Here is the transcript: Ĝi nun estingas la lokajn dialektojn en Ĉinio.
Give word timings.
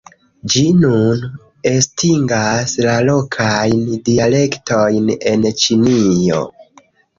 Ĝi 0.51 0.61
nun 0.77 1.19
estingas 1.71 2.73
la 2.87 2.97
lokajn 3.11 3.85
dialektojn 4.09 5.15
en 5.35 5.49
Ĉinio. 5.63 6.45